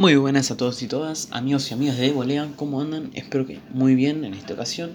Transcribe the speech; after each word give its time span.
Muy 0.00 0.16
buenas 0.16 0.50
a 0.50 0.56
todos 0.56 0.80
y 0.82 0.86
todas, 0.86 1.28
amigos 1.30 1.70
y 1.70 1.74
amigas 1.74 1.98
de 1.98 2.10
Volea, 2.10 2.48
¿cómo 2.56 2.80
andan? 2.80 3.10
Espero 3.12 3.46
que 3.46 3.60
muy 3.68 3.94
bien 3.94 4.24
en 4.24 4.32
esta 4.32 4.54
ocasión. 4.54 4.94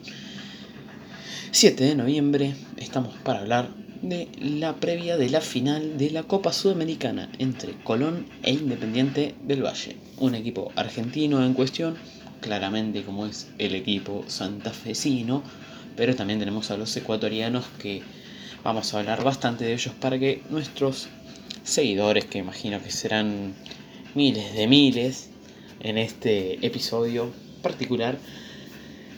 7 1.51 1.83
de 1.83 1.93
noviembre, 1.93 2.55
estamos 2.77 3.13
para 3.17 3.41
hablar 3.41 3.69
de 4.01 4.29
la 4.39 4.77
previa 4.77 5.15
de 5.17 5.29
la 5.29 5.41
final 5.41 5.99
de 5.99 6.09
la 6.09 6.23
Copa 6.23 6.51
Sudamericana 6.51 7.29
entre 7.37 7.73
Colón 7.83 8.25
e 8.41 8.53
Independiente 8.53 9.35
del 9.43 9.63
Valle. 9.63 9.95
Un 10.17 10.33
equipo 10.33 10.71
argentino 10.75 11.45
en 11.45 11.53
cuestión, 11.53 11.97
claramente 12.41 13.03
como 13.03 13.27
es 13.27 13.47
el 13.59 13.75
equipo 13.75 14.25
santafesino, 14.25 15.43
pero 15.95 16.15
también 16.15 16.39
tenemos 16.39 16.71
a 16.71 16.77
los 16.77 16.97
ecuatorianos 16.97 17.65
que 17.77 18.01
vamos 18.63 18.91
a 18.91 19.01
hablar 19.01 19.23
bastante 19.23 19.65
de 19.65 19.73
ellos 19.73 19.93
para 19.99 20.17
que 20.17 20.41
nuestros 20.49 21.09
seguidores, 21.63 22.25
que 22.25 22.39
imagino 22.39 22.81
que 22.81 22.89
serán 22.89 23.53
miles 24.15 24.55
de 24.55 24.65
miles 24.67 25.29
en 25.81 25.97
este 25.97 26.65
episodio 26.65 27.29
particular 27.61 28.17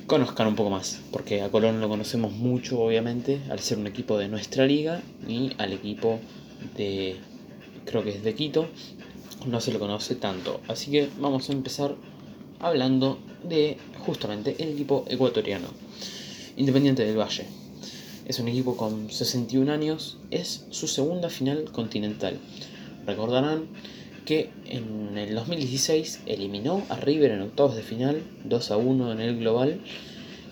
conozcan 0.07 0.47
un 0.47 0.55
poco 0.55 0.71
más, 0.71 1.01
porque 1.11 1.43
a 1.43 1.51
Colón 1.51 1.79
lo 1.81 1.87
conocemos 1.87 2.31
mucho 2.31 2.79
obviamente 2.79 3.39
al 3.51 3.59
ser 3.59 3.77
un 3.77 3.85
equipo 3.85 4.17
de 4.17 4.27
nuestra 4.27 4.65
liga 4.65 5.01
y 5.27 5.51
al 5.59 5.71
equipo 5.71 6.19
de 6.75 7.15
creo 7.85 8.03
que 8.03 8.09
es 8.09 8.23
de 8.23 8.33
Quito 8.33 8.67
no 9.45 9.61
se 9.61 9.71
lo 9.71 9.79
conoce 9.79 10.15
tanto, 10.15 10.61
así 10.67 10.89
que 10.89 11.09
vamos 11.19 11.49
a 11.49 11.53
empezar 11.53 11.95
hablando 12.59 13.19
de 13.43 13.77
justamente 13.99 14.55
el 14.57 14.69
equipo 14.69 15.05
ecuatoriano, 15.07 15.67
Independiente 16.55 17.05
del 17.05 17.19
Valle. 17.19 17.45
Es 18.25 18.39
un 18.39 18.47
equipo 18.47 18.75
con 18.75 19.11
61 19.11 19.71
años, 19.71 20.17
es 20.31 20.65
su 20.71 20.87
segunda 20.87 21.29
final 21.29 21.71
continental. 21.71 22.39
Recordarán 23.05 23.67
que 24.27 24.49
en 24.65 25.17
el 25.17 25.33
2016 25.35 26.23
eliminó 26.25 26.83
a 26.89 26.97
River 26.97 27.31
en 27.31 27.43
octavos 27.43 27.77
de 27.77 27.81
final, 27.81 28.21
2 28.43 28.71
a 28.71 28.75
1 28.75 29.13
en 29.13 29.21
el 29.21 29.39
global, 29.39 29.79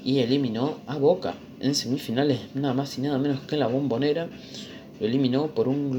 y 0.02 0.20
eliminó 0.20 0.78
a 0.88 0.98
Boca 0.98 1.36
en 1.60 1.76
semifinales, 1.76 2.40
nada 2.54 2.74
más 2.74 2.98
y 2.98 3.02
nada 3.02 3.18
menos 3.18 3.42
que 3.42 3.56
en 3.56 3.60
la 3.60 3.68
bombonera. 3.68 4.30
Lo 5.02 5.06
eliminó 5.06 5.48
por 5.54 5.68
un, 5.68 5.92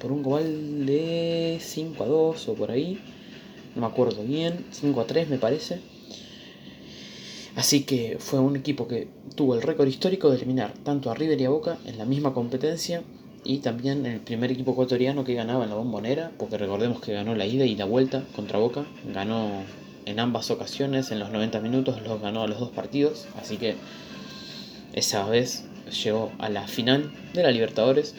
por 0.00 0.12
un 0.12 0.22
global 0.22 0.86
de 0.86 1.58
5 1.60 2.04
a 2.04 2.06
2 2.06 2.48
o 2.50 2.54
por 2.54 2.70
ahí, 2.70 3.00
no 3.74 3.80
me 3.80 3.88
acuerdo 3.88 4.22
bien, 4.22 4.66
5 4.70 5.00
a 5.00 5.04
3 5.04 5.28
me 5.28 5.38
parece. 5.38 5.80
Así 7.56 7.82
que 7.82 8.18
fue 8.20 8.38
un 8.38 8.54
equipo 8.54 8.86
que 8.86 9.08
tuvo 9.34 9.56
el 9.56 9.62
récord 9.62 9.88
histórico 9.88 10.30
de 10.30 10.36
eliminar 10.36 10.72
tanto 10.84 11.10
a 11.10 11.14
River 11.16 11.40
y 11.40 11.46
a 11.46 11.50
Boca 11.50 11.78
en 11.84 11.98
la 11.98 12.04
misma 12.04 12.32
competencia 12.32 13.02
y 13.44 13.58
también 13.58 14.06
el 14.06 14.20
primer 14.20 14.50
equipo 14.50 14.72
ecuatoriano 14.72 15.22
que 15.22 15.34
ganaba 15.34 15.64
en 15.64 15.70
la 15.70 15.76
bombonera, 15.76 16.32
porque 16.38 16.56
recordemos 16.56 17.00
que 17.00 17.12
ganó 17.12 17.34
la 17.34 17.46
ida 17.46 17.66
y 17.66 17.76
la 17.76 17.84
vuelta 17.84 18.24
contra 18.34 18.58
Boca, 18.58 18.84
ganó 19.12 19.62
en 20.06 20.18
ambas 20.18 20.50
ocasiones, 20.50 21.10
en 21.10 21.18
los 21.18 21.30
90 21.30 21.60
minutos 21.60 22.02
los 22.02 22.20
ganó 22.20 22.42
a 22.42 22.48
los 22.48 22.58
dos 22.58 22.70
partidos, 22.70 23.26
así 23.40 23.58
que 23.58 23.76
esa 24.94 25.26
vez 25.28 25.64
llegó 26.02 26.32
a 26.38 26.48
la 26.48 26.66
final 26.66 27.12
de 27.34 27.42
la 27.42 27.50
Libertadores, 27.50 28.14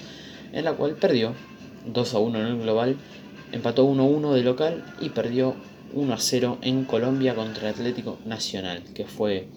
en 0.54 0.64
la 0.66 0.74
cual 0.74 0.96
perdió 0.96 1.34
2 1.92 2.14
a 2.14 2.20
1 2.20 2.40
en 2.40 2.46
el 2.46 2.62
global, 2.62 2.98
empató 3.52 3.86
1 3.86 4.04
a 4.04 4.06
1 4.06 4.34
de 4.34 4.44
local 4.44 4.86
y 5.02 5.10
perdió 5.10 5.56
1 5.94 6.14
a 6.14 6.20
0 6.20 6.60
en 6.62 6.86
Colombia 6.86 7.36
contra 7.36 7.70
Atlético 7.70 8.20
Nacional, 8.26 8.84
que 8.94 9.06
fue 9.06 9.48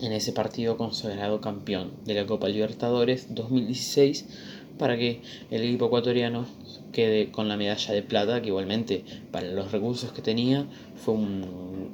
en 0.00 0.12
ese 0.12 0.32
partido 0.32 0.76
considerado 0.76 1.40
campeón 1.40 1.92
de 2.04 2.14
la 2.14 2.26
Copa 2.26 2.48
Libertadores 2.48 3.34
2016 3.34 4.26
para 4.78 4.96
que 4.96 5.20
el 5.50 5.62
equipo 5.62 5.86
ecuatoriano 5.86 6.46
quede 6.92 7.30
con 7.30 7.48
la 7.48 7.56
medalla 7.56 7.94
de 7.94 8.02
plata, 8.02 8.40
que 8.40 8.48
igualmente 8.48 9.04
para 9.30 9.48
los 9.48 9.72
recursos 9.72 10.12
que 10.12 10.22
tenía 10.22 10.66
fue 10.96 11.14
un 11.14 11.90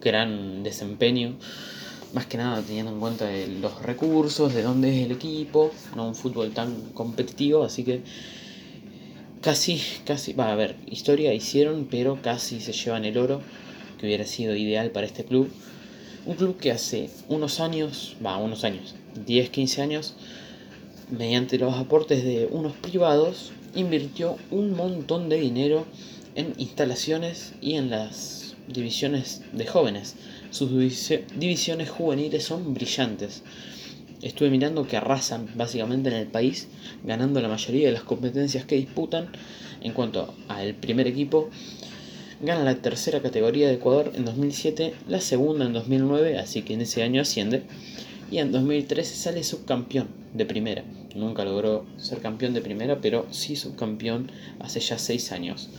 gran 0.00 0.62
desempeño, 0.62 1.36
más 2.12 2.26
que 2.26 2.38
nada 2.38 2.62
teniendo 2.62 2.92
en 2.92 3.00
cuenta 3.00 3.28
los 3.60 3.82
recursos, 3.82 4.54
de 4.54 4.62
dónde 4.62 4.96
es 4.96 5.06
el 5.06 5.12
equipo, 5.12 5.72
no 5.94 6.08
un 6.08 6.14
fútbol 6.14 6.52
tan 6.52 6.90
competitivo, 6.92 7.64
así 7.64 7.84
que 7.84 8.02
casi, 9.40 9.80
casi, 10.04 10.32
va 10.32 10.52
a 10.52 10.56
ver, 10.56 10.76
historia 10.86 11.32
hicieron, 11.34 11.86
pero 11.90 12.20
casi 12.22 12.60
se 12.60 12.72
llevan 12.72 13.04
el 13.04 13.18
oro, 13.18 13.40
que 13.98 14.06
hubiera 14.06 14.26
sido 14.26 14.54
ideal 14.56 14.90
para 14.90 15.06
este 15.06 15.24
club. 15.24 15.50
Un 16.26 16.34
club 16.34 16.58
que 16.58 16.72
hace 16.72 17.10
unos 17.28 17.60
años, 17.60 18.16
va, 18.24 18.36
unos 18.38 18.64
años, 18.64 18.94
10, 19.24 19.50
15 19.50 19.82
años, 19.82 20.14
mediante 21.10 21.58
los 21.58 21.74
aportes 21.74 22.24
de 22.24 22.48
unos 22.50 22.72
privados, 22.74 23.52
invirtió 23.74 24.36
un 24.50 24.74
montón 24.74 25.28
de 25.28 25.38
dinero 25.38 25.86
en 26.34 26.54
instalaciones 26.58 27.52
y 27.60 27.74
en 27.74 27.90
las 27.90 28.56
divisiones 28.68 29.42
de 29.52 29.66
jóvenes. 29.66 30.16
Sus 30.50 30.70
divisiones 30.70 31.90
juveniles 31.90 32.44
son 32.44 32.74
brillantes. 32.74 33.42
Estuve 34.22 34.50
mirando 34.50 34.86
que 34.86 34.96
arrasan 34.96 35.48
básicamente 35.54 36.08
en 36.08 36.16
el 36.16 36.26
país, 36.26 36.68
ganando 37.04 37.40
la 37.40 37.48
mayoría 37.48 37.86
de 37.86 37.92
las 37.92 38.02
competencias 38.02 38.64
que 38.64 38.76
disputan. 38.76 39.28
En 39.82 39.92
cuanto 39.92 40.34
al 40.48 40.74
primer 40.74 41.06
equipo, 41.06 41.50
gana 42.40 42.64
la 42.64 42.76
tercera 42.76 43.20
categoría 43.20 43.68
de 43.68 43.74
Ecuador 43.74 44.12
en 44.14 44.24
2007, 44.24 44.94
la 45.08 45.20
segunda 45.20 45.66
en 45.66 45.74
2009, 45.74 46.38
así 46.38 46.62
que 46.62 46.74
en 46.74 46.80
ese 46.80 47.02
año 47.02 47.20
asciende 47.22 47.62
y 48.30 48.38
en 48.38 48.52
2013 48.52 49.14
sale 49.14 49.44
subcampeón 49.44 50.08
de 50.34 50.46
primera. 50.46 50.84
Nunca 51.14 51.44
logró 51.44 51.86
ser 51.96 52.20
campeón 52.20 52.54
de 52.54 52.60
primera, 52.60 53.00
pero 53.00 53.26
sí 53.30 53.56
subcampeón 53.56 54.30
hace 54.60 54.80
ya 54.80 54.98
6 54.98 55.32
años. 55.32 55.70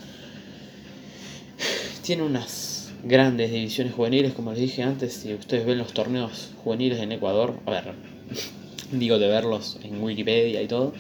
Tiene 2.02 2.24
unas 2.24 2.92
grandes 3.04 3.52
divisiones 3.52 3.94
juveniles, 3.94 4.34
como 4.34 4.52
les 4.52 4.62
dije 4.62 4.84
antes, 4.84 5.14
si 5.14 5.34
ustedes 5.34 5.66
ven 5.66 5.78
los 5.78 5.94
torneos 5.94 6.50
juveniles 6.64 7.00
en 7.00 7.12
Ecuador, 7.12 7.60
a 7.66 7.72
ver, 7.72 7.94
digo 8.92 9.20
de 9.20 9.28
verlos 9.28 9.78
en 9.84 10.02
Wikipedia 10.02 10.62
y 10.62 10.68
todo, 10.68 10.94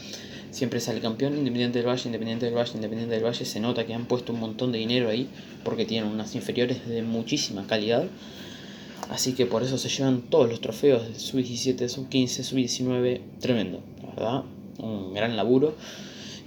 siempre 0.51 0.79
sale 0.79 0.99
campeón 0.99 1.37
Independiente 1.37 1.79
del 1.79 1.87
Valle, 1.87 2.03
Independiente 2.05 2.45
del 2.45 2.55
Valle, 2.55 2.71
Independiente 2.75 3.15
del 3.15 3.23
Valle, 3.23 3.45
se 3.45 3.59
nota 3.59 3.85
que 3.85 3.93
han 3.93 4.05
puesto 4.05 4.33
un 4.33 4.39
montón 4.39 4.71
de 4.71 4.79
dinero 4.79 5.09
ahí, 5.09 5.27
porque 5.63 5.85
tienen 5.85 6.09
unas 6.09 6.35
inferiores 6.35 6.87
de 6.87 7.01
muchísima 7.01 7.65
calidad 7.67 8.05
Así 9.09 9.33
que 9.33 9.45
por 9.45 9.63
eso 9.63 9.77
se 9.77 9.89
llevan 9.89 10.21
todos 10.23 10.49
los 10.49 10.59
trofeos 10.59 11.07
de 11.07 11.17
sub-17, 11.17 11.87
sub-15, 11.87 12.43
sub-19. 12.43 13.21
Tremendo, 13.39 13.81
la 14.01 14.09
verdad. 14.09 14.43
Un 14.79 15.13
gran 15.13 15.37
laburo. 15.37 15.75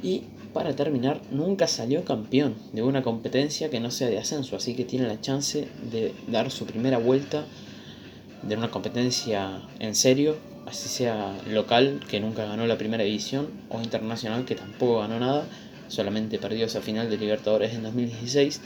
Y 0.03 0.25
para 0.53 0.75
terminar, 0.75 1.21
nunca 1.31 1.67
salió 1.67 2.05
campeón 2.05 2.55
de 2.73 2.83
una 2.83 3.03
competencia 3.03 3.71
que 3.71 3.81
no 3.81 3.91
sea 3.91 4.09
de 4.09 4.19
ascenso. 4.19 4.57
Así 4.57 4.75
que 4.75 4.85
tiene 4.85 5.07
la 5.07 5.21
chance 5.21 5.69
de 5.91 6.13
dar 6.29 6.51
su 6.51 6.67
primera 6.67 6.99
vuelta 6.99 7.47
de 8.43 8.57
una 8.57 8.71
competencia 8.71 9.63
en 9.79 9.95
serio. 9.95 10.37
Así 10.67 10.89
sea 10.89 11.37
local, 11.49 12.01
que 12.09 12.21
nunca 12.21 12.45
ganó 12.45 12.67
la 12.67 12.79
primera 12.79 13.03
división, 13.03 13.49
o 13.71 13.81
internacional, 13.81 14.45
que 14.45 14.55
tampoco 14.55 15.01
ganó 15.01 15.19
nada. 15.19 15.47
Solamente 15.89 16.39
perdió 16.39 16.67
esa 16.67 16.81
final 16.81 17.11
de 17.11 17.17
Libertadores 17.17 17.75
en 17.75 17.83
2016. 17.83 18.61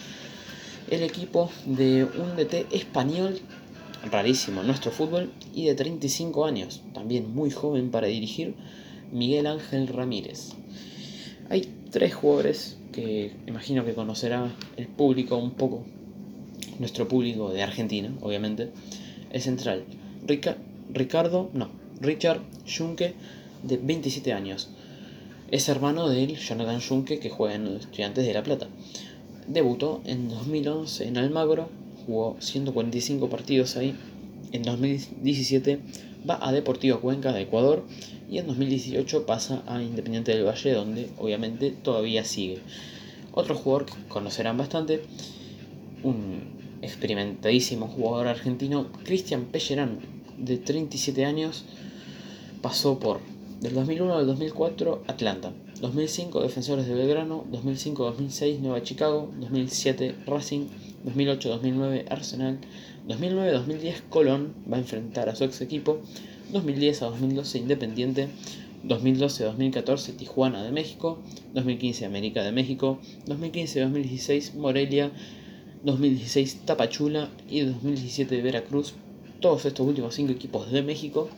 El 0.91 1.03
equipo 1.03 1.51
de 1.65 2.05
un 2.05 2.37
DT 2.37 2.67
español 2.75 3.41
rarísimo 4.11 4.63
nuestro 4.63 4.91
fútbol 4.91 5.33
y 5.55 5.67
de 5.67 5.75
35 5.75 6.45
años, 6.45 6.83
también 6.93 7.35
muy 7.35 7.51
joven 7.51 7.91
para 7.91 8.07
dirigir, 8.07 8.55
Miguel 9.13 9.47
Ángel 9.47 9.89
Ramírez. 9.89 10.51
Hay 11.51 11.73
tres 11.91 12.15
jugadores 12.15 12.79
que 12.93 13.33
imagino 13.47 13.85
que 13.85 13.95
conocerá 13.95 14.55
el 14.77 14.87
público 14.87 15.37
un 15.37 15.53
poco, 15.53 15.85
nuestro 16.79 17.09
público 17.09 17.51
de 17.51 17.63
Argentina, 17.63 18.13
obviamente. 18.21 18.71
El 19.31 19.41
central, 19.41 19.85
Ricardo, 20.93 21.51
no, 21.53 21.71
Richard 22.01 22.41
Junque, 22.67 23.15
de 23.63 23.77
27 23.79 24.33
años. 24.33 24.71
Es 25.51 25.69
hermano 25.69 26.09
del 26.09 26.37
Jonathan 26.37 26.81
Junque 26.81 27.19
que 27.19 27.31
juega 27.31 27.55
en 27.55 27.67
Estudiantes 27.67 28.27
de 28.27 28.35
La 28.35 28.43
Plata. 28.43 28.69
Debutó 29.47 30.01
en 30.05 30.29
2011 30.29 31.07
en 31.07 31.19
Almagro 31.19 31.69
jugó 32.07 32.37
145 32.41 33.29
partidos 33.29 33.77
ahí. 33.77 33.95
En 34.53 34.63
2017 34.63 35.81
va 36.29 36.39
a 36.41 36.53
Deportivo 36.53 37.01
Cuenca 37.01 37.33
de 37.33 37.43
Ecuador 37.43 37.85
y 38.31 38.39
en 38.39 38.47
2018 38.47 39.27
pasa 39.27 39.63
a 39.67 39.83
Independiente 39.83 40.33
del 40.33 40.47
Valle 40.47 40.73
donde 40.73 41.11
obviamente 41.19 41.71
todavía 41.71 42.25
sigue. 42.25 42.59
Otro 43.33 43.57
jugador 43.57 43.87
que 43.87 43.95
conocerán 44.09 44.57
bastante, 44.57 45.03
un 46.03 46.55
experimentadísimo 46.83 47.89
jugador 47.89 48.29
argentino, 48.29 48.87
Cristian 49.05 49.47
Pellerán, 49.47 50.01
de 50.39 50.59
37 50.59 51.25
años, 51.25 51.65
pasó 52.63 52.99
por 52.99 53.21
del 53.61 53.75
2001 53.75 54.15
al 54.15 54.27
2004 54.27 55.05
Atlanta, 55.07 55.53
2005 55.81 56.43
Defensores 56.43 56.87
de 56.87 56.95
Belgrano, 56.95 57.45
2005-2006 57.51 58.59
Nueva 58.59 58.83
Chicago, 58.83 59.31
2007 59.39 60.17
Racing, 60.27 60.67
2008-2009 61.05 62.05
Arsenal, 62.11 62.59
2009-2010 63.09 64.03
Colón 64.09 64.55
va 64.71 64.77
a 64.77 64.81
enfrentar 64.81 65.29
a 65.29 65.35
su 65.35 65.45
ex 65.45 65.61
equipo, 65.61 66.01
2010 66.53 67.03
a 67.03 67.07
2012 67.07 67.59
Independiente, 67.59 68.29
2012-2014 68.85 70.17
Tijuana 70.17 70.63
de 70.63 70.73
México, 70.73 71.19
2015 71.55 72.05
América 72.05 72.43
de 72.43 72.53
México, 72.53 72.99
2015-2016 73.27 74.55
Morelia, 74.55 75.11
2016 75.85 76.63
Tapachula 76.65 77.29
y 77.49 77.61
2017 77.61 78.41
Veracruz. 78.43 78.95
Todos 79.41 79.67
estos 79.67 79.87
últimos 79.87 80.15
cinco 80.15 80.33
equipos 80.33 80.71
de 80.71 80.83
México. 80.83 81.29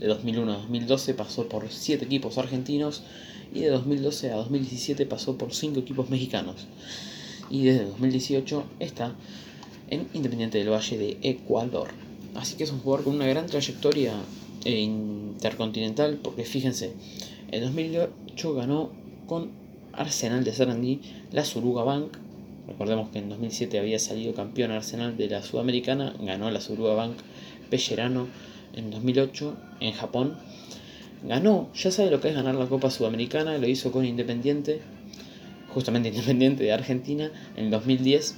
De 0.00 0.08
2001 0.08 0.52
a 0.52 0.56
2012 0.56 1.14
pasó 1.14 1.48
por 1.48 1.70
7 1.70 2.04
equipos 2.04 2.36
argentinos 2.38 3.02
y 3.54 3.60
de 3.60 3.70
2012 3.70 4.32
a 4.32 4.36
2017 4.36 5.06
pasó 5.06 5.38
por 5.38 5.54
5 5.54 5.80
equipos 5.80 6.10
mexicanos. 6.10 6.66
Y 7.50 7.64
desde 7.64 7.84
2018 7.86 8.64
está 8.80 9.14
en 9.90 10.08
Independiente 10.14 10.58
del 10.58 10.70
Valle 10.70 10.98
de 10.98 11.18
Ecuador. 11.22 11.88
Así 12.34 12.56
que 12.56 12.64
es 12.64 12.70
un 12.70 12.80
jugador 12.80 13.04
con 13.04 13.14
una 13.14 13.26
gran 13.26 13.46
trayectoria 13.46 14.12
intercontinental 14.64 16.18
porque 16.22 16.44
fíjense, 16.44 16.92
en 17.50 17.62
2008 17.62 18.54
ganó 18.54 18.90
con 19.26 19.50
Arsenal 19.92 20.44
de 20.44 20.52
Sarandí 20.52 21.00
la 21.32 21.44
Suruga 21.44 21.84
Bank. 21.84 22.18
Recordemos 22.66 23.10
que 23.10 23.20
en 23.20 23.28
2007 23.28 23.78
había 23.78 23.98
salido 23.98 24.34
campeón 24.34 24.72
Arsenal 24.72 25.16
de 25.16 25.28
la 25.28 25.42
Sudamericana, 25.42 26.14
ganó 26.20 26.50
la 26.50 26.60
Suruga 26.60 26.94
Bank 26.94 27.16
Pellerano 27.70 28.26
en 28.74 28.90
2008 28.90 29.56
en 29.80 29.92
Japón. 29.92 30.36
Ganó, 31.22 31.68
ya 31.74 31.90
sabe 31.90 32.10
lo 32.10 32.20
que 32.20 32.28
es 32.28 32.34
ganar 32.34 32.56
la 32.56 32.66
Copa 32.66 32.90
Sudamericana, 32.90 33.56
lo 33.58 33.66
hizo 33.66 33.90
con 33.90 34.04
Independiente, 34.04 34.80
justamente 35.76 36.08
Independiente 36.14 36.64
de 36.64 36.72
Argentina 36.72 37.30
en 37.54 37.70
2010 37.70 38.34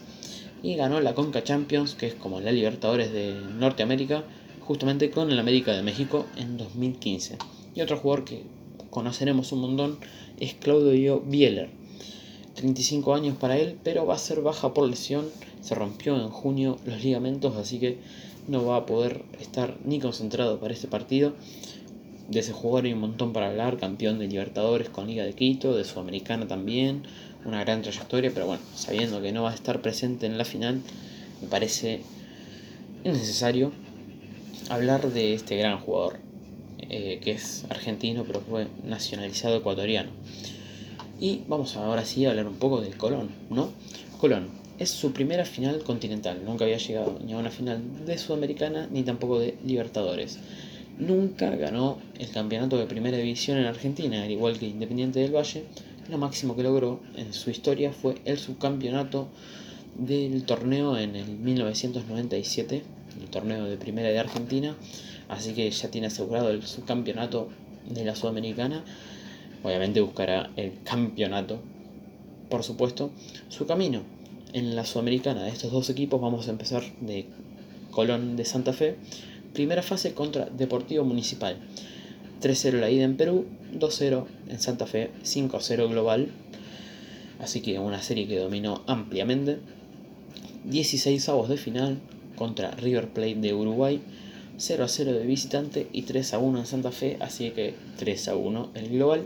y 0.65 0.75
ganó 0.75 1.01
la 1.01 1.15
Conca 1.15 1.45
Champions, 1.45 1.95
que 1.95 2.09
es 2.09 2.15
como 2.15 2.41
la 2.41 2.51
Libertadores 2.51 3.13
de 3.13 3.33
Norteamérica, 3.61 4.25
justamente 4.61 5.09
con 5.11 5.31
el 5.31 5.39
América 5.39 5.73
de 5.73 5.85
México 5.85 6.27
en 6.37 6.57
2015. 6.57 7.39
Y 7.77 7.81
otro 7.81 7.97
jugador 7.97 8.25
que 8.25 8.43
conoceremos 8.91 9.53
un 9.53 9.61
montón 9.61 9.99
es 10.41 10.55
Claudio 10.55 11.21
Bieler. 11.21 11.71
35 12.55 13.15
años 13.15 13.37
para 13.37 13.57
él, 13.57 13.79
pero 13.85 14.05
va 14.05 14.15
a 14.15 14.19
ser 14.19 14.41
baja 14.41 14.75
por 14.75 14.89
lesión. 14.89 15.27
Se 15.61 15.77
rompió 15.77 16.17
en 16.17 16.31
junio 16.31 16.79
los 16.87 17.05
ligamentos, 17.05 17.57
así 17.57 17.79
que 17.79 17.99
no 18.49 18.67
va 18.67 18.79
a 18.79 18.87
poder 18.87 19.23
estar 19.39 19.77
ni 19.85 20.01
concentrado 20.01 20.59
para 20.59 20.75
este 20.75 20.89
partido. 20.89 21.35
De 22.29 22.41
ese 22.41 22.53
jugador 22.53 22.85
hay 22.85 22.93
un 22.93 23.01
montón 23.01 23.33
para 23.33 23.49
hablar, 23.49 23.79
campeón 23.79 24.19
de 24.19 24.27
Libertadores 24.27 24.91
con 24.91 25.07
Liga 25.07 25.25
de 25.25 25.33
Quito, 25.33 25.75
de 25.75 25.85
Sudamericana 25.85 26.47
también, 26.47 27.05
una 27.45 27.61
gran 27.61 27.83
trayectoria, 27.83 28.31
pero 28.33 28.47
bueno, 28.47 28.63
sabiendo 28.75 29.21
que 29.23 29.33
no 29.33 29.43
va 29.43 29.53
a 29.53 29.55
estar 29.55 29.81
presente 29.81 30.27
en 30.27 30.39
la 30.39 30.45
final, 30.45 30.81
me 31.41 31.49
parece 31.49 32.03
innecesario 33.05 33.73
hablar 34.69 35.13
de 35.13 35.35
este 35.35 35.57
gran 35.57 35.79
jugador, 35.79 36.19
eh, 36.81 37.21
que 37.23 37.33
es 37.33 37.65
argentino, 37.71 38.25
pero 38.25 38.41
fue 38.41 38.67
nacionalizado 38.85 39.57
ecuatoriano. 39.57 40.11
Y 41.21 41.43
vamos 41.49 41.77
ahora 41.77 42.05
sí 42.05 42.27
a 42.27 42.31
hablar 42.31 42.47
un 42.47 42.57
poco 42.57 42.81
de 42.81 42.91
Colón, 42.91 43.31
¿no? 43.51 43.71
Colón 44.21 44.49
es 44.79 44.91
su 44.91 45.13
primera 45.13 45.45
final 45.45 45.83
continental, 45.83 46.45
nunca 46.45 46.65
había 46.65 46.79
llegado 46.79 47.19
ni 47.25 47.33
a 47.33 47.39
una 47.39 47.51
final 47.51 47.83
de 48.07 48.17
Sudamericana 48.17 48.89
ni 48.91 49.03
tampoco 49.03 49.41
de 49.41 49.57
Libertadores. 49.65 50.39
Nunca 50.99 51.51
ganó 51.51 51.99
el 52.19 52.31
campeonato 52.31 52.79
de 52.79 52.87
primera 52.87 53.17
división 53.17 53.59
en 53.59 53.67
Argentina, 53.67 54.23
al 54.23 54.31
igual 54.31 54.59
que 54.59 54.67
Independiente 54.67 55.21
del 55.21 55.35
Valle, 55.35 55.65
lo 56.09 56.19
máximo 56.19 56.57
que 56.57 56.63
logró 56.63 57.01
en 57.17 57.33
su 57.33 57.51
historia 57.51 57.93
fue 57.93 58.17
el 58.25 58.39
subcampeonato 58.39 59.29
del 59.97 60.45
torneo 60.45 60.97
en 60.97 61.17
el 61.17 61.29
1997, 61.29 62.83
el 63.21 63.29
torneo 63.29 63.65
de 63.65 63.77
primera 63.77 64.09
de 64.09 64.19
Argentina, 64.19 64.77
así 65.29 65.53
que 65.53 65.71
ya 65.71 65.91
tiene 65.91 66.07
asegurado 66.07 66.51
el 66.51 66.63
subcampeonato 66.63 67.49
de 67.89 68.05
la 68.05 68.15
Sudamericana. 68.15 68.85
Obviamente 69.63 70.01
buscará 70.01 70.51
el 70.57 70.73
campeonato, 70.85 71.61
por 72.49 72.63
supuesto. 72.63 73.11
Su 73.49 73.67
camino 73.67 74.03
en 74.53 74.77
la 74.77 74.87
Sudamericana 74.87 75.43
de 75.43 75.51
estos 75.51 75.73
dos 75.73 75.91
equipos 75.91 76.21
vamos 76.21 76.49
a 76.49 76.53
empezar 76.53 76.83
de 77.01 77.27
Colón 77.91 78.37
de 78.37 78.45
Santa 78.45 78.73
Fe. 78.73 78.97
Primera 79.53 79.83
fase 79.83 80.15
contra 80.15 80.47
Deportivo 80.47 81.05
Municipal. 81.05 81.59
3-0 82.41 82.81
la 82.81 82.91
ida 82.91 83.05
en 83.05 83.17
Perú, 83.17 83.47
2-0 83.75 84.25
en 84.49 84.61
Santa 84.61 84.87
Fe, 84.87 85.11
5-0 85.25 85.89
global. 85.89 86.29
Así 87.41 87.61
que 87.61 87.79
una 87.79 88.03
serie 88.03 88.27
que 88.27 88.39
dominó 88.39 88.83
ampliamente. 88.87 89.59
16 90.65 91.29
avos 91.29 91.49
de 91.49 91.57
final 91.57 91.99
contra 92.37 92.71
River 92.73 93.09
Plate 93.09 93.37
de 93.37 93.55
Uruguay, 93.55 94.01
0 94.59 94.87
0 94.89 95.13
de 95.13 95.27
visitante 95.27 95.89
y 95.93 96.03
3 96.03 96.35
1 96.41 96.59
en 96.59 96.67
Santa 96.67 96.93
Fe, 96.93 97.17
así 97.21 97.51
que 97.51 97.75
3 97.99 98.31
1 98.37 98.71
el 98.75 98.89
global. 98.91 99.25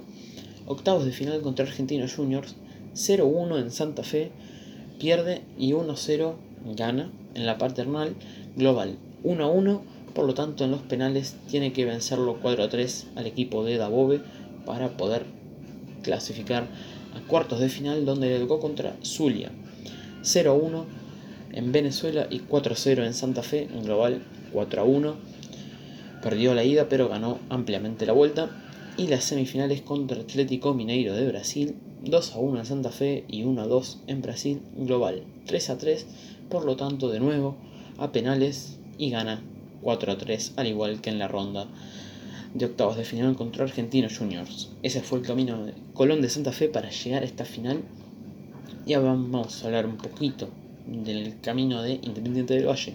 Octavos 0.67 1.05
de 1.05 1.13
final 1.13 1.41
contra 1.41 1.65
Argentinos 1.65 2.15
Juniors, 2.15 2.55
0 2.95 3.27
1 3.27 3.59
en 3.59 3.71
Santa 3.71 4.03
Fe, 4.03 4.31
pierde 4.99 5.43
y 5.59 5.73
1 5.73 5.97
0 5.97 6.37
gana 6.77 7.11
en 7.35 7.47
la 7.47 7.59
paternal 7.59 8.15
global. 8.57 8.97
1 9.25 9.53
1 9.53 9.83
por 10.15 10.27
lo 10.27 10.35
tanto, 10.35 10.65
en 10.65 10.71
los 10.71 10.83
penales 10.83 11.37
tiene 11.49 11.73
que 11.73 11.85
vencerlo 11.85 12.39
4 12.43 12.65
a 12.65 12.69
3 12.69 13.07
al 13.17 13.27
equipo 13.27 13.65
de 13.65 13.79
Dabove 13.79 14.21
para 14.67 14.97
poder 14.97 15.25
clasificar 16.03 16.67
a 17.15 17.27
cuartos 17.27 17.61
de 17.61 17.69
final 17.69 18.05
donde 18.05 18.29
le 18.29 18.39
tocó 18.39 18.61
contra 18.61 18.97
Zulia. 19.03 19.51
0 20.23 20.51
a 20.51 20.55
1 20.55 20.87
en 21.53 21.73
Venezuela 21.73 22.27
y 22.31 22.41
4 22.41 22.75
a 22.75 22.77
0 22.77 23.05
en 23.05 23.15
Santa 23.15 23.43
Fe, 23.43 23.69
en 23.73 23.85
global 23.85 24.23
4 24.53 24.83
a 24.83 24.85
1. 24.85 25.15
Perdió 26.23 26.55
la 26.55 26.65
ida 26.65 26.89
pero 26.89 27.09
ganó 27.09 27.39
ampliamente 27.49 28.07
la 28.07 28.13
vuelta. 28.13 28.51
Y 28.99 29.07
las 29.07 29.25
semifinales 29.25 29.81
contra 29.81 30.21
Atlético 30.21 30.75
Mineiro 30.75 31.15
de 31.15 31.27
Brasil, 31.27 31.77
2 32.05 32.35
a 32.35 32.39
1 32.39 32.59
en 32.59 32.67
Santa 32.67 32.91
Fe 32.91 33.25
y 33.27 33.45
1 33.45 33.63
a 33.63 33.67
2 33.67 34.01
en 34.07 34.21
Brasil, 34.21 34.61
global 34.77 35.23
3 35.47 35.71
a 35.71 35.79
3. 35.79 36.07
Por 36.51 36.67
lo 36.67 36.77
tanto, 36.77 37.09
de 37.09 37.19
nuevo 37.19 37.57
a 37.97 38.13
penales 38.13 38.79
y 38.99 39.09
gana 39.11 39.43
4 39.83 40.13
a 40.13 40.19
3, 40.19 40.55
al 40.57 40.67
igual 40.67 41.01
que 41.01 41.11
en 41.11 41.19
la 41.19 41.29
ronda 41.29 41.67
de 42.55 42.67
octavos 42.67 42.97
de 42.97 43.05
final 43.05 43.35
contra 43.35 43.65
Argentinos 43.65 44.19
Juniors. 44.19 44.71
Ese 44.83 45.01
fue 45.01 45.19
el 45.19 45.27
camino 45.27 45.65
de 45.65 45.75
Colón 45.95 46.21
de 46.23 46.29
Santa 46.29 46.53
Fe 46.53 46.69
para 46.69 46.91
llegar 46.91 47.23
a 47.23 47.27
esta 47.27 47.45
final. 47.45 47.83
Y 48.87 48.95
ahora 48.95 49.11
vamos 49.11 49.63
a 49.63 49.67
hablar 49.67 49.87
un 49.87 49.97
poquito 49.97 50.49
del 50.87 51.41
camino 51.41 51.83
de 51.83 51.95
Independiente 52.03 52.55
del 52.55 52.67
Valle. 52.67 52.95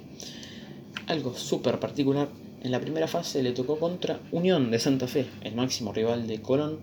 Algo 1.07 1.33
súper 1.33 1.79
particular. 1.79 2.29
En 2.63 2.71
la 2.71 2.81
primera 2.81 3.07
fase 3.07 3.43
le 3.43 3.51
tocó 3.51 3.79
contra 3.79 4.19
Unión 4.31 4.71
de 4.71 4.79
Santa 4.79 5.07
Fe, 5.07 5.25
el 5.41 5.55
máximo 5.55 5.93
rival 5.93 6.27
de 6.27 6.41
Colón. 6.41 6.79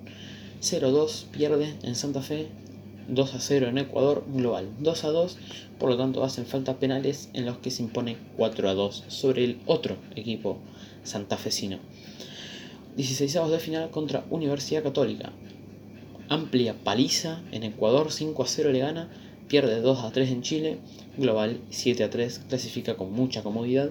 0-2 0.62 1.26
pierde 1.26 1.74
en 1.82 1.94
Santa 1.94 2.22
Fe 2.22 2.48
2 3.08 3.34
a 3.34 3.40
0 3.40 3.68
en 3.68 3.78
Ecuador 3.78 4.24
global 4.26 4.70
2 4.78 5.04
a 5.04 5.08
2, 5.08 5.38
por 5.78 5.90
lo 5.90 5.96
tanto 5.96 6.24
hacen 6.24 6.46
falta 6.46 6.78
penales 6.78 7.28
en 7.32 7.44
los 7.44 7.58
que 7.58 7.70
se 7.70 7.82
impone 7.82 8.16
4 8.37 8.68
a 8.68 8.75
2 8.75 9.04
sobre 9.08 9.44
el 9.44 9.61
otro 9.66 9.96
equipo 10.16 10.58
santafesino. 11.02 11.78
16 12.96 13.34
de 13.50 13.58
final 13.58 13.90
contra 13.90 14.25
Universidad 14.30 14.82
Católica. 14.82 15.32
Amplia 16.28 16.75
paliza 16.82 17.42
en 17.52 17.64
Ecuador, 17.64 18.11
5 18.11 18.42
a 18.42 18.46
0 18.46 18.73
le 18.73 18.78
gana, 18.78 19.11
pierde 19.49 19.80
2 19.80 20.04
a 20.04 20.12
3 20.12 20.30
en 20.30 20.42
Chile, 20.42 20.78
global 21.18 21.61
7 21.70 22.04
a 22.04 22.11
3, 22.11 22.42
clasifica 22.49 22.96
con 22.96 23.12
mucha 23.12 23.42
comodidad. 23.42 23.90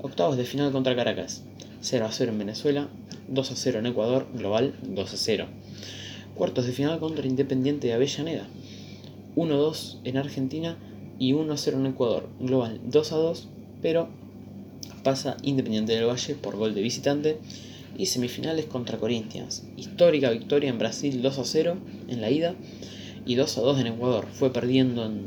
Octavos 0.00 0.36
de 0.36 0.44
final 0.44 0.72
contra 0.72 0.96
Caracas, 0.96 1.44
0 1.80 2.06
a 2.06 2.12
0 2.12 2.32
en 2.32 2.38
Venezuela, 2.38 2.88
2 3.28 3.50
a 3.52 3.56
0 3.56 3.78
en 3.78 3.86
Ecuador, 3.86 4.26
global 4.32 4.74
2 4.82 5.12
a 5.12 5.16
0 5.16 5.46
cuartos 6.38 6.66
de 6.66 6.72
final 6.72 7.00
contra 7.00 7.26
Independiente 7.26 7.88
de 7.88 7.92
Avellaneda, 7.92 8.46
1-2 9.36 9.98
en 10.04 10.16
Argentina 10.16 10.78
y 11.18 11.32
1-0 11.32 11.74
en 11.74 11.86
Ecuador, 11.86 12.28
global 12.40 12.80
2-2, 12.88 13.46
pero 13.82 14.08
pasa 15.02 15.36
Independiente 15.42 15.92
del 15.94 16.06
Valle 16.06 16.34
por 16.36 16.56
gol 16.56 16.74
de 16.74 16.82
visitante. 16.82 17.38
Y 17.96 18.06
semifinales 18.06 18.66
contra 18.66 18.98
Corinthians, 18.98 19.64
histórica 19.76 20.30
victoria 20.30 20.70
en 20.70 20.78
Brasil 20.78 21.20
2-0 21.20 21.74
en 22.08 22.20
la 22.20 22.30
ida 22.30 22.54
y 23.26 23.34
2-2 23.34 23.80
en 23.80 23.86
Ecuador, 23.88 24.26
fue 24.32 24.52
perdiendo 24.52 25.04
en, 25.04 25.26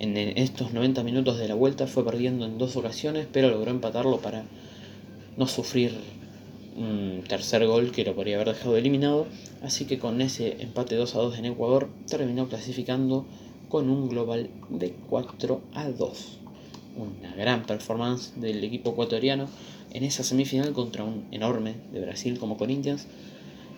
en 0.00 0.16
estos 0.36 0.72
90 0.72 1.04
minutos 1.04 1.38
de 1.38 1.46
la 1.46 1.54
vuelta, 1.54 1.86
fue 1.86 2.04
perdiendo 2.04 2.44
en 2.44 2.58
dos 2.58 2.74
ocasiones, 2.74 3.28
pero 3.30 3.50
logró 3.50 3.70
empatarlo 3.70 4.18
para 4.18 4.42
no 5.36 5.46
sufrir 5.46 5.92
un 6.76 7.22
tercer 7.26 7.66
gol 7.66 7.90
que 7.90 8.04
lo 8.04 8.14
podría 8.14 8.36
haber 8.36 8.54
dejado 8.54 8.76
eliminado, 8.76 9.26
así 9.62 9.86
que 9.86 9.98
con 9.98 10.20
ese 10.20 10.56
empate 10.60 10.94
2 10.94 11.14
a 11.14 11.18
2 11.18 11.38
en 11.38 11.46
Ecuador 11.46 11.88
terminó 12.08 12.48
clasificando 12.48 13.24
con 13.68 13.90
un 13.90 14.08
global 14.08 14.50
de 14.68 14.94
4 15.08 15.60
a 15.74 15.88
2. 15.88 16.38
Una 16.96 17.34
gran 17.34 17.64
performance 17.64 18.32
del 18.40 18.62
equipo 18.62 18.90
ecuatoriano 18.90 19.48
en 19.92 20.04
esa 20.04 20.22
semifinal 20.22 20.72
contra 20.72 21.04
un 21.04 21.24
enorme 21.30 21.74
de 21.92 22.00
Brasil 22.00 22.38
como 22.38 22.56
Corinthians. 22.56 23.06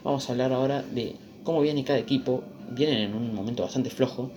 Vamos 0.04 0.28
a 0.28 0.32
hablar 0.32 0.52
ahora 0.52 0.82
de 0.82 1.16
cómo 1.44 1.60
viene 1.60 1.84
cada 1.84 1.98
equipo. 1.98 2.42
Vienen 2.70 2.98
en 2.98 3.14
un 3.14 3.34
momento 3.34 3.62
bastante 3.62 3.90
flojo 3.90 4.30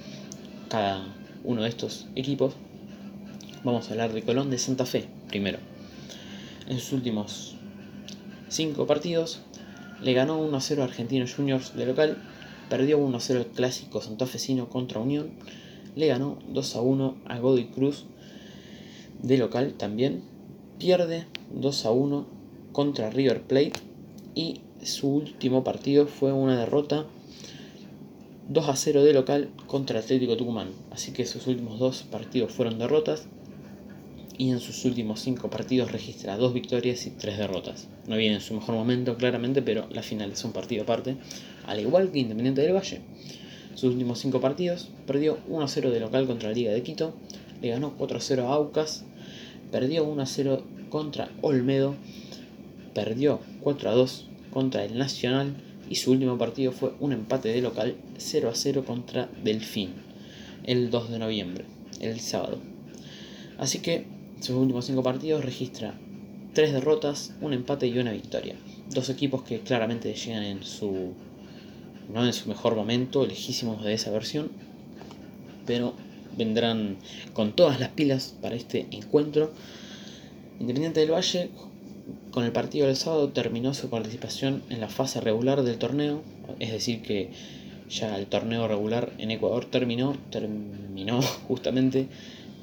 cada 0.70 1.04
uno 1.44 1.64
de 1.64 1.70
estos 1.70 2.08
equipos. 2.16 2.54
Vamos 3.64 3.88
a 3.88 3.92
hablar 3.92 4.14
de 4.14 4.24
Colón 4.24 4.50
de 4.50 4.58
Santa 4.58 4.86
Fe 4.86 5.06
primero. 5.28 5.60
En 6.68 6.80
sus 6.80 6.94
últimos 6.94 7.56
5 8.52 8.86
partidos, 8.86 9.40
le 10.04 10.14
ganó 10.14 10.46
1-0 10.46 10.82
a 10.82 10.84
Argentinos 10.84 11.34
Juniors 11.34 11.74
de 11.76 11.86
local, 11.86 12.18
perdió 12.70 13.00
1-0 13.00 13.36
el 13.38 13.46
clásico 13.48 14.02
santafesino 14.02 14.68
contra 14.68 15.00
Unión, 15.00 15.32
le 15.96 16.08
ganó 16.08 16.38
2 16.50 16.76
a 16.76 16.82
1 16.82 17.16
a 17.26 17.40
Godoy 17.40 17.68
Cruz 17.68 18.06
de 19.22 19.38
local 19.38 19.74
también. 19.78 20.24
Pierde 20.80 21.28
2 21.54 21.86
a 21.86 21.92
1 21.92 22.28
contra 22.74 23.10
River 23.10 23.42
Plate 23.42 23.74
y 24.36 24.62
su 24.84 25.08
último 25.10 25.64
partido 25.64 26.08
fue 26.08 26.34
una 26.34 26.58
derrota 26.58 27.06
2 28.50 28.68
a 28.68 28.76
0 28.76 29.04
de 29.04 29.14
local 29.14 29.50
contra 29.68 30.00
Atlético 30.00 30.36
Tucumán. 30.36 30.72
Así 30.92 31.14
que 31.14 31.26
sus 31.26 31.48
últimos 31.48 31.80
dos 31.80 32.04
partidos 32.04 32.52
fueron 32.52 32.80
derrotas 32.80 33.28
y 34.42 34.50
en 34.50 34.60
sus 34.60 34.86
últimos 34.86 35.20
5 35.20 35.52
partidos 35.52 35.92
registra 35.92 36.36
2 36.36 36.56
victorias 36.56 37.06
y 37.06 37.12
3 37.12 37.38
derrotas. 37.38 37.88
No 38.08 38.18
viene 38.18 38.38
en 38.38 38.42
su 38.42 38.56
mejor 38.56 38.74
momento 38.74 39.16
claramente, 39.16 39.62
pero 39.62 39.88
la 39.92 40.02
final 40.02 40.32
es 40.32 40.44
un 40.44 40.52
partido 40.52 40.82
aparte, 40.82 41.16
al 41.68 41.80
igual 41.80 42.12
que 42.12 42.18
Independiente 42.18 42.62
del 42.62 42.74
Valle. 42.74 43.02
Sus 43.76 43.94
últimos 43.94 44.18
5 44.18 44.42
partidos 44.42 44.90
perdió 45.06 45.38
1 45.48 45.64
a 45.64 45.68
0 45.68 45.92
de 45.92 46.00
local 46.00 46.26
contra 46.26 46.50
la 46.50 46.56
Liga 46.56 46.72
de 46.72 46.82
Quito, 46.82 47.14
le 47.62 47.70
ganó 47.70 47.94
4 48.00 48.18
a 48.18 48.20
0 48.20 48.48
a 48.48 48.54
Aucas, 48.56 49.06
perdió 49.72 50.06
1 50.06 50.20
a 50.20 50.26
0 50.26 50.64
contra 50.90 51.30
Olmedo, 51.44 51.94
perdió 52.96 53.42
4 53.60 53.92
a 53.92 53.94
2 53.94 54.26
contra 54.50 54.84
el 54.84 54.98
Nacional 54.98 55.54
y 55.88 55.98
su 55.98 56.14
último 56.14 56.40
partido 56.40 56.72
fue 56.72 56.94
un 57.00 57.14
empate 57.14 57.50
de 57.50 57.62
local 57.62 57.96
0 58.18 58.50
a 58.50 58.56
0 58.56 58.86
contra 58.88 59.30
Delfín 59.44 59.92
el 60.64 60.90
2 60.90 61.12
de 61.12 61.20
noviembre, 61.20 61.66
el 62.00 62.20
sábado. 62.20 62.58
Así 63.60 63.78
que 63.78 64.11
sus 64.42 64.56
últimos 64.56 64.86
5 64.86 65.02
partidos 65.04 65.46
registra 65.46 65.94
3 66.54 66.74
derrotas, 66.74 67.34
un 67.40 67.54
empate 67.54 67.88
y 67.88 67.98
una 67.98 68.12
victoria. 68.12 68.56
Dos 68.90 69.10
equipos 69.10 69.44
que 69.44 69.62
claramente 69.62 70.14
llegan 70.14 70.44
en 70.44 70.64
su 70.64 71.14
no 72.12 72.26
en 72.26 72.34
su 72.34 72.50
mejor 72.50 72.76
momento, 72.76 73.26
lejísimos 73.26 73.84
de 73.84 73.94
esa 73.94 74.12
versión, 74.12 74.52
pero 75.66 75.94
vendrán 76.38 76.98
con 77.34 77.54
todas 77.54 77.80
las 77.80 77.90
pilas 77.90 78.36
para 78.42 78.56
este 78.56 78.88
encuentro. 78.92 79.52
Independiente 80.60 81.00
del 81.00 81.12
Valle, 81.12 81.50
con 82.32 82.44
el 82.44 82.52
partido 82.52 82.88
del 82.88 82.96
sábado, 82.96 83.30
terminó 83.30 83.74
su 83.74 83.90
participación 83.90 84.64
en 84.70 84.82
la 84.82 84.90
fase 84.90 85.22
regular 85.22 85.64
del 85.64 85.78
torneo, 85.78 86.22
es 86.60 86.72
decir, 86.72 87.02
que 87.02 87.30
ya 87.90 88.18
el 88.18 88.28
torneo 88.28 88.68
regular 88.68 89.12
en 89.18 89.32
Ecuador 89.32 89.66
terminó, 89.66 90.16
terminó 90.30 91.22
justamente 91.48 92.08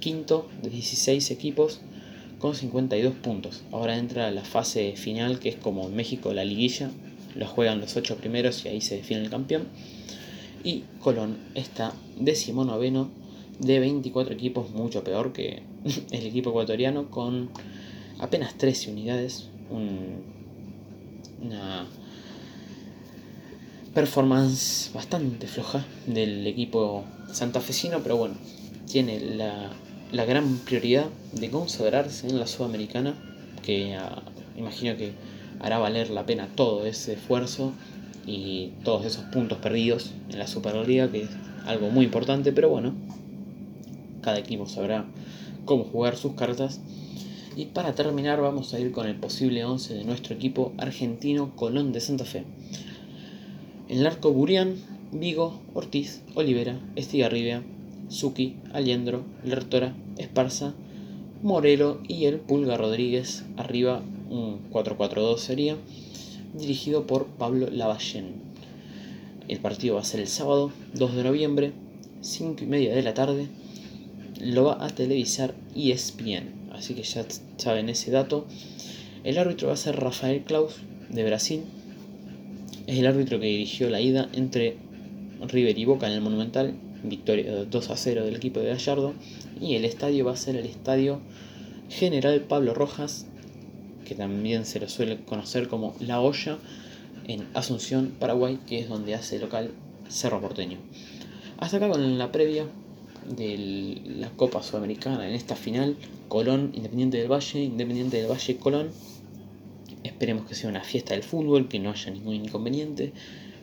quinto 0.01 0.49
de 0.63 0.71
16 0.71 1.31
equipos 1.31 1.81
con 2.39 2.55
52 2.55 3.15
puntos. 3.15 3.63
Ahora 3.73 3.99
entra 3.99 4.31
la 4.31 4.45
fase 4.45 4.95
final, 4.97 5.39
que 5.41 5.49
es 5.49 5.57
como 5.57 5.87
en 5.87 5.97
México 5.97 6.33
la 6.33 6.45
liguilla, 6.45 6.91
lo 7.35 7.47
juegan 7.47 7.81
los 7.81 7.97
8 7.97 8.17
primeros 8.17 8.65
y 8.65 8.69
ahí 8.69 8.81
se 8.81 8.97
define 8.97 9.23
el 9.23 9.31
campeón. 9.31 9.69
Y 10.65 10.85
Colón 11.01 11.39
está 11.55 11.93
decimonoveno 12.19 13.11
de 13.59 13.81
24 13.81 14.35
equipos, 14.35 14.71
mucho 14.71 15.05
peor 15.05 15.33
que 15.33 15.63
el 16.11 16.27
equipo 16.27 16.51
ecuatoriano, 16.51 17.11
con 17.11 17.51
apenas 18.19 18.57
13 18.57 18.93
unidades. 18.93 19.49
una 21.41 21.87
performance 23.95 24.91
bastante 24.95 25.47
floja 25.47 25.85
del 26.07 26.47
equipo 26.47 27.05
santafesino, 27.33 28.01
pero 28.01 28.17
bueno, 28.17 28.35
tiene 28.87 29.19
la, 29.19 29.73
la 30.13 30.25
gran 30.25 30.57
prioridad 30.59 31.07
de 31.33 31.51
consagrarse 31.51 32.29
en 32.29 32.39
la 32.39 32.47
Sudamericana, 32.47 33.15
que 33.63 33.95
ah, 33.95 34.23
imagino 34.57 34.97
que 34.97 35.13
hará 35.61 35.79
valer 35.79 36.11
la 36.11 36.25
pena 36.25 36.49
todo 36.55 36.87
ese 36.87 37.15
esfuerzo 37.15 37.73
y 38.27 38.73
todos 38.85 39.05
esos 39.05 39.25
puntos 39.25 39.59
perdidos 39.59 40.13
en 40.31 40.39
la 40.39 40.47
Superliga, 40.47 41.11
que 41.11 41.23
es 41.23 41.31
algo 41.67 41.91
muy 41.91 42.07
importante, 42.07 42.53
pero 42.53 42.71
bueno, 42.71 42.95
cada 44.23 44.39
equipo 44.39 44.67
sabrá 44.67 45.05
cómo 45.65 45.85
jugar 45.85 46.17
sus 46.17 46.33
cartas. 46.33 46.81
Y 47.57 47.67
para 47.67 47.95
terminar 47.95 48.41
vamos 48.41 48.73
a 48.73 48.81
ir 48.81 48.93
con 48.93 49.07
el 49.07 49.17
posible 49.17 49.65
11 49.65 49.95
de 49.95 50.05
nuestro 50.05 50.35
equipo 50.35 50.73
argentino 50.79 51.55
Colón 51.57 51.93
de 51.93 52.01
Santa 52.01 52.25
Fe. 52.25 52.45
En 53.89 53.99
el 53.99 54.07
arco 54.07 54.33
Burián, 54.33 54.77
Vigo, 55.13 55.61
Ortiz, 55.75 56.23
Olivera, 56.35 56.79
Estigarribia, 56.95 57.63
Suki, 58.09 58.57
Aliendro, 58.73 59.25
Lertora, 59.45 59.95
Esparza, 60.17 60.75
Morelo 61.43 62.01
y 62.09 62.25
el 62.25 62.41
Pulga 62.41 62.77
Rodríguez. 62.77 63.45
Arriba 63.57 64.03
un 64.31 64.71
4-4-2 64.71 65.39
sería, 65.39 65.77
dirigido 66.55 67.07
por 67.07 67.27
Pablo 67.27 67.69
Lavallén. 67.71 68.35
El 69.49 69.61
partido 69.61 69.95
va 69.95 70.03
a 70.03 70.05
ser 70.05 70.21
el 70.21 70.29
sábado 70.29 70.73
2 70.95 71.17
de 71.17 71.25
noviembre, 71.25 71.73
5 72.21 72.65
y 72.65 72.67
media 72.67 72.95
de 72.95 73.03
la 73.03 73.15
tarde. 73.15 73.49
Lo 74.41 74.65
va 74.65 74.85
a 74.85 74.91
televisar 74.91 75.55
ESPN, 75.75 76.71
así 76.73 76.95
que 76.95 77.03
ya 77.03 77.25
saben 77.57 77.89
ese 77.89 78.11
dato. 78.11 78.47
El 79.25 79.39
árbitro 79.39 79.69
va 79.69 79.75
a 79.75 79.79
ser 79.79 79.97
Rafael 79.97 80.43
Klaus 80.45 80.77
de 81.09 81.25
Brasil. 81.25 81.63
Es 82.87 82.99
el 82.99 83.07
árbitro 83.07 83.41
que 83.41 83.47
dirigió 83.47 83.91
la 83.91 84.01
ida 84.01 84.29
entre 84.33 84.77
River 85.47 85.79
y 85.79 85.85
Boca 85.85 86.07
en 86.07 86.13
el 86.13 86.21
Monumental, 86.21 86.75
victoria 87.03 87.65
2 87.65 87.91
a 87.91 87.97
0 87.97 88.25
del 88.25 88.37
equipo 88.37 88.61
de 88.61 88.69
Gallardo. 88.69 89.15
Y 89.61 89.75
el 89.75 89.85
estadio 89.85 90.25
va 90.25 90.33
a 90.33 90.37
ser 90.37 90.57
el 90.57 90.67
estadio 90.67 91.21
General 91.89 92.41
Pablo 92.43 92.75
Rojas 92.75 93.27
que 94.09 94.15
también 94.15 94.65
se 94.65 94.81
lo 94.81 94.89
suele 94.89 95.19
conocer 95.19 95.69
como 95.69 95.95
La 96.01 96.21
Olla, 96.21 96.59
en 97.27 97.47
Asunción, 97.53 98.15
Paraguay, 98.19 98.59
que 98.67 98.81
es 98.81 98.89
donde 98.89 99.15
hace 99.15 99.39
local 99.39 99.71
Cerro 100.09 100.41
Porteño. 100.41 100.79
Hasta 101.59 101.77
acá 101.77 101.91
con 101.91 102.17
la 102.17 102.33
previa 102.33 102.65
de 103.29 104.01
la 104.07 104.31
Copa 104.31 104.63
Sudamericana 104.63 105.29
en 105.29 105.35
esta 105.35 105.57
final, 105.57 105.97
Colón, 106.29 106.73
Independiente 106.73 107.19
del 107.19 107.31
Valle, 107.31 107.63
Independiente 107.63 108.17
del 108.17 108.31
Valle, 108.31 108.57
Colón. 108.57 108.89
Esperemos 110.05 110.47
que 110.47 110.55
sea 110.55 110.71
una 110.71 110.83
fiesta 110.83 111.13
del 111.13 111.23
fútbol, 111.23 111.69
que 111.69 111.79
no 111.79 111.91
haya 111.91 112.11
ningún 112.11 112.37
inconveniente, 112.37 113.13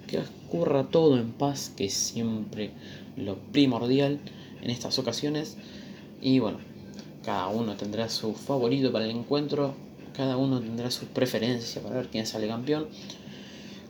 que 0.07 0.19
ocurra 0.19 0.85
todo 0.85 1.17
en 1.17 1.31
paz, 1.31 1.71
que 1.75 1.85
es 1.85 1.93
siempre 1.93 2.71
lo 3.17 3.35
primordial 3.35 4.19
en 4.61 4.69
estas 4.69 4.99
ocasiones. 4.99 5.57
Y 6.21 6.39
bueno, 6.39 6.59
cada 7.23 7.47
uno 7.47 7.75
tendrá 7.75 8.09
su 8.09 8.33
favorito 8.33 8.91
para 8.91 9.05
el 9.05 9.11
encuentro, 9.11 9.73
cada 10.15 10.37
uno 10.37 10.59
tendrá 10.59 10.91
sus 10.91 11.07
preferencias 11.09 11.83
para 11.83 11.97
ver 11.97 12.09
quién 12.09 12.25
sale 12.25 12.47
campeón. 12.47 12.87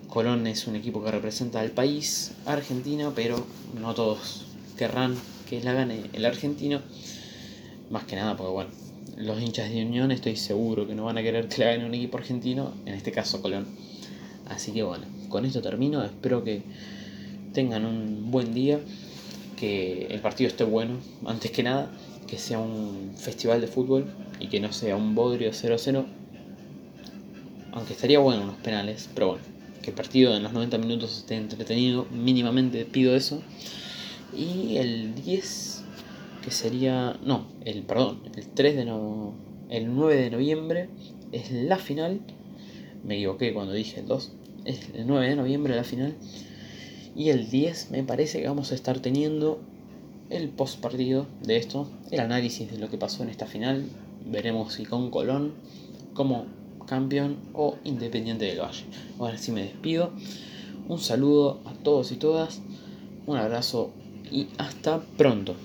Colón 0.08 0.48
es 0.48 0.68
un 0.68 0.76
equipo 0.76 1.04
que 1.04 1.12
representa 1.12 1.60
al 1.60 1.72
país, 1.72 2.32
Argentina, 2.46 3.12
pero 3.14 3.46
no 3.80 3.94
todos 3.94 4.46
querrán 4.78 5.16
que 5.50 5.62
la 5.62 5.74
gane 5.74 6.10
el 6.14 6.26
argentino. 6.26 6.82
Más 7.90 8.06
que 8.06 8.16
nada 8.16 8.36
porque, 8.38 8.52
bueno, 8.52 8.72
los 9.18 9.42
hinchas 9.42 9.70
de 9.70 9.86
Unión 9.86 10.12
estoy 10.12 10.36
seguro 10.36 10.88
que 10.88 10.96
no 10.96 11.06
van 11.06 11.18
a 11.18 11.22
querer 11.22 11.48
que 11.48 11.64
la 11.64 11.72
gane 11.72 11.86
un 11.86 11.94
equipo 11.94 12.18
argentino, 12.18 12.74
en 12.86 12.94
este 12.94 13.12
caso 13.12 13.42
Colón. 13.42 13.66
Así 14.48 14.72
que 14.72 14.84
bueno, 14.84 15.06
con 15.30 15.46
esto 15.46 15.62
termino. 15.62 16.04
Espero 16.04 16.44
que 16.44 16.62
tengan 17.54 17.86
un 17.86 18.32
buen 18.32 18.54
día, 18.54 18.80
que 19.58 20.08
el 20.08 20.20
partido 20.20 20.50
esté 20.50 20.64
bueno, 20.64 20.98
antes 21.26 21.52
que 21.52 21.64
nada, 21.64 21.90
que 22.28 22.38
sea 22.38 22.60
un 22.60 23.14
festival 23.16 23.62
de 23.62 23.68
fútbol 23.68 24.06
y 24.40 24.48
que 24.48 24.60
no 24.60 24.72
sea 24.74 24.96
un 24.96 25.16
bodrio 25.16 25.52
0-0. 25.52 26.06
Aunque 27.72 27.94
estaría 27.94 28.20
bueno 28.20 28.44
unos 28.44 28.56
penales, 28.58 29.10
pero 29.14 29.28
bueno, 29.30 29.44
que 29.82 29.92
el 29.92 29.96
partido 29.96 30.36
en 30.36 30.44
los 30.44 30.54
90 30.54 30.78
minutos 30.80 31.18
esté 31.18 31.36
entretenido, 31.36 32.08
mínimamente 32.12 32.86
pido 32.86 33.16
eso. 33.16 33.42
Y 34.36 34.78
el 34.78 35.16
10, 35.16 35.84
que 36.44 36.52
sería. 36.52 37.18
No, 37.24 37.46
el 37.64 37.84
perdón, 37.84 38.22
el 38.36 38.48
3 38.48 38.76
de 38.76 38.86
no, 38.86 39.34
el 39.70 39.94
9 39.94 40.16
de 40.16 40.30
noviembre 40.30 40.90
es 41.32 41.52
la 41.52 41.78
final. 41.78 42.22
Me 43.04 43.16
equivoqué 43.16 43.54
cuando 43.54 43.74
dije 43.74 44.00
el 44.00 44.08
2. 44.08 44.32
Es 44.66 44.80
el 44.94 45.08
9 45.08 45.30
de 45.30 45.36
noviembre 45.36 45.76
la 45.76 45.84
final. 45.84 46.16
Y 47.16 47.30
el 47.30 47.50
10 47.50 47.92
me 47.92 48.04
parece 48.04 48.42
que 48.42 48.48
vamos 48.48 48.72
a 48.72 48.76
estar 48.76 49.00
teniendo 49.00 49.62
el 50.30 50.50
post 50.50 50.80
partido 50.80 51.28
de 51.42 51.58
esto, 51.58 51.88
el 52.12 52.20
análisis 52.20 52.70
de 52.72 52.78
lo 52.80 52.90
que 52.90 52.98
pasó 52.98 53.24
en 53.24 53.30
esta 53.30 53.46
final, 53.46 53.86
veremos 54.26 54.74
si 54.74 54.86
con 54.86 55.12
Colón 55.12 55.54
como 56.14 56.48
campeón 56.88 57.38
o 57.54 57.76
Independiente 57.84 58.46
del 58.46 58.60
Valle. 58.60 58.86
Ahora 59.20 59.38
sí 59.38 59.52
me 59.52 59.64
despido. 59.64 60.12
Un 60.88 61.00
saludo 61.00 61.62
a 61.66 61.74
todos 61.74 62.12
y 62.12 62.16
todas. 62.16 62.62
Un 63.26 63.38
abrazo 63.38 63.92
y 64.32 64.48
hasta 64.58 65.02
pronto. 65.18 65.56